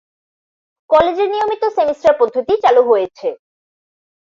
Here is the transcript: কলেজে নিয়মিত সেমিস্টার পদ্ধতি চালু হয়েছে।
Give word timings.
কলেজে 0.89 1.25
নিয়মিত 1.31 1.63
সেমিস্টার 1.77 2.13
পদ্ধতি 2.19 2.53
চালু 2.63 2.81
হয়েছে। 2.89 3.27